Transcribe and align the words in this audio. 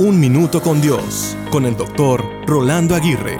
Un 0.00 0.18
Minuto 0.18 0.62
con 0.62 0.80
Dios, 0.80 1.36
con 1.50 1.66
el 1.66 1.76
doctor 1.76 2.24
Rolando 2.46 2.94
Aguirre. 2.94 3.36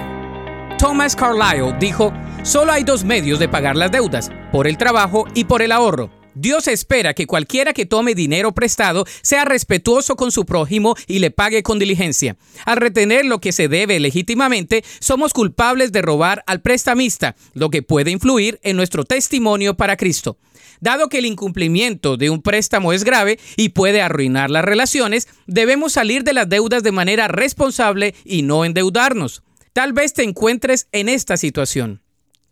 Thomas 0.78 1.16
Carlyle 1.16 1.74
dijo, 1.80 2.12
solo 2.42 2.70
hay 2.70 2.84
dos 2.84 3.02
medios 3.02 3.38
de 3.38 3.48
pagar 3.48 3.76
las 3.76 3.90
deudas, 3.90 4.30
por 4.52 4.66
el 4.66 4.76
trabajo 4.76 5.24
y 5.32 5.44
por 5.44 5.62
el 5.62 5.72
ahorro. 5.72 6.19
Dios 6.40 6.68
espera 6.68 7.12
que 7.12 7.26
cualquiera 7.26 7.74
que 7.74 7.84
tome 7.84 8.14
dinero 8.14 8.52
prestado 8.52 9.04
sea 9.20 9.44
respetuoso 9.44 10.16
con 10.16 10.32
su 10.32 10.46
prójimo 10.46 10.94
y 11.06 11.18
le 11.18 11.30
pague 11.30 11.62
con 11.62 11.78
diligencia. 11.78 12.38
Al 12.64 12.78
retener 12.78 13.26
lo 13.26 13.42
que 13.42 13.52
se 13.52 13.68
debe 13.68 14.00
legítimamente, 14.00 14.82
somos 15.00 15.34
culpables 15.34 15.92
de 15.92 16.00
robar 16.00 16.42
al 16.46 16.62
prestamista, 16.62 17.36
lo 17.52 17.68
que 17.68 17.82
puede 17.82 18.10
influir 18.10 18.58
en 18.62 18.76
nuestro 18.76 19.04
testimonio 19.04 19.76
para 19.76 19.98
Cristo. 19.98 20.38
Dado 20.80 21.10
que 21.10 21.18
el 21.18 21.26
incumplimiento 21.26 22.16
de 22.16 22.30
un 22.30 22.40
préstamo 22.40 22.94
es 22.94 23.04
grave 23.04 23.38
y 23.58 23.68
puede 23.70 24.00
arruinar 24.00 24.50
las 24.50 24.64
relaciones, 24.64 25.28
debemos 25.46 25.92
salir 25.92 26.24
de 26.24 26.32
las 26.32 26.48
deudas 26.48 26.82
de 26.82 26.92
manera 26.92 27.28
responsable 27.28 28.14
y 28.24 28.40
no 28.40 28.64
endeudarnos. 28.64 29.42
Tal 29.74 29.92
vez 29.92 30.14
te 30.14 30.22
encuentres 30.22 30.88
en 30.92 31.10
esta 31.10 31.36
situación. 31.36 32.00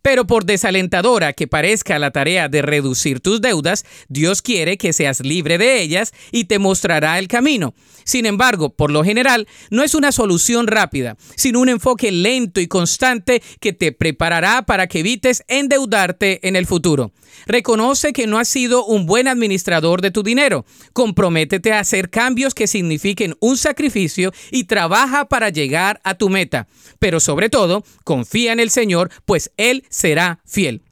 Pero 0.03 0.27
por 0.27 0.45
desalentadora 0.45 1.33
que 1.33 1.49
parezca 1.49 1.99
la 1.99 2.11
tarea 2.11 2.49
de 2.49 2.63
reducir 2.63 3.21
tus 3.21 3.41
deudas, 3.41 3.85
Dios 4.09 4.43
quiere 4.43 4.79
que 4.79 4.93
seas 4.93 5.21
libre 5.21 5.59
de 5.59 5.83
ellas 5.83 6.13
y 6.33 6.45
te 6.45 6.59
mostrará 6.59 7.19
el 7.19 7.29
camino. 7.29 7.75
Sin 8.05 8.25
embargo, 8.25 8.71
por 8.71 8.91
lo 8.91 9.05
general, 9.05 9.47
no 9.71 9.83
es 9.83 9.95
una 9.95 10.13
solución 10.13 10.67
rápida, 10.67 11.17
sino 11.37 11.61
un 11.61 11.69
enfoque 11.69 12.11
lento 12.11 12.61
y 12.61 12.67
constante 12.67 13.43
que 13.61 13.73
te 13.73 13.93
preparará 13.93 14.63
para 14.63 14.87
que 14.87 15.01
evites 15.01 15.45
endeudarte 15.49 16.47
en 16.49 16.57
el 16.57 16.67
futuro. 16.67 17.13
Reconoce 17.47 18.13
que 18.13 18.27
no 18.27 18.39
has 18.39 18.49
sido 18.49 18.85
un 18.85 19.07
buen 19.07 19.29
administrador 19.29 20.01
de 20.01 20.11
tu 20.11 20.23
dinero. 20.23 20.65
Comprométete 20.93 21.73
a 21.73 21.81
hacer 21.81 22.11
cambios 22.11 22.55
que 22.55 22.67
signifiquen 22.67 23.37
un 23.41 23.57
sacrificio 23.57 24.33
y 24.51 24.65
trabaja 24.65 25.29
para 25.29 25.51
llegar 25.51 26.01
a 26.05 26.15
tu 26.15 26.29
meta. 26.29 26.69
Pero 26.99 27.21
sobre 27.21 27.49
todo, 27.51 27.85
confía 28.05 28.53
en 28.53 28.61
el 28.61 28.71
Señor, 28.71 29.11
pues 29.25 29.53
Él 29.57 29.85
será 29.89 30.41
fiel. 30.45 30.83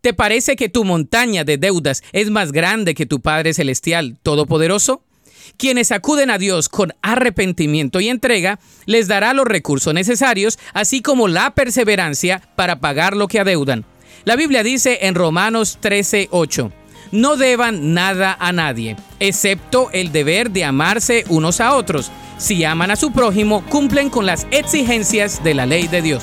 ¿Te 0.00 0.14
parece 0.14 0.54
que 0.54 0.68
tu 0.68 0.84
montaña 0.84 1.42
de 1.42 1.58
deudas 1.58 2.02
es 2.12 2.30
más 2.30 2.52
grande 2.52 2.94
que 2.94 3.06
tu 3.06 3.20
Padre 3.20 3.54
Celestial 3.54 4.18
Todopoderoso? 4.22 5.02
Quienes 5.56 5.90
acuden 5.90 6.30
a 6.30 6.38
Dios 6.38 6.68
con 6.68 6.94
arrepentimiento 7.02 8.00
y 8.00 8.08
entrega, 8.08 8.58
les 8.84 9.08
dará 9.08 9.32
los 9.32 9.46
recursos 9.46 9.92
necesarios, 9.94 10.58
así 10.74 11.02
como 11.02 11.28
la 11.28 11.54
perseverancia 11.54 12.42
para 12.56 12.78
pagar 12.80 13.16
lo 13.16 13.26
que 13.26 13.40
adeudan. 13.40 13.84
La 14.24 14.36
Biblia 14.36 14.62
dice 14.62 14.98
en 15.02 15.14
Romanos 15.14 15.78
13:8, 15.80 16.72
no 17.12 17.36
deban 17.36 17.94
nada 17.94 18.36
a 18.38 18.52
nadie, 18.52 18.96
excepto 19.20 19.90
el 19.92 20.12
deber 20.12 20.50
de 20.50 20.64
amarse 20.64 21.24
unos 21.28 21.60
a 21.60 21.74
otros. 21.74 22.10
Si 22.38 22.64
aman 22.64 22.90
a 22.90 22.96
su 22.96 23.12
prójimo, 23.12 23.64
cumplen 23.68 24.10
con 24.10 24.26
las 24.26 24.46
exigencias 24.50 25.42
de 25.42 25.54
la 25.54 25.66
ley 25.66 25.88
de 25.88 26.02
Dios. 26.02 26.22